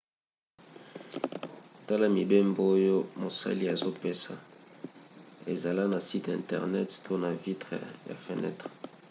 [1.85, 4.33] tala mibembo oyo mosali azopesa
[5.53, 8.69] ezala na site internet to na vitre ya fenetre